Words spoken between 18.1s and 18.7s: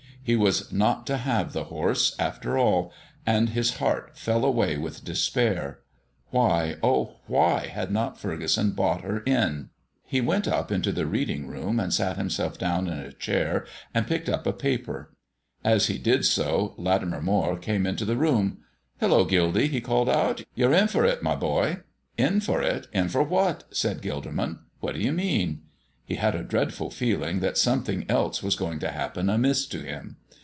room.